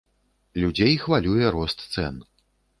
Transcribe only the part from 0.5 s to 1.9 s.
Людзей хвалюе рост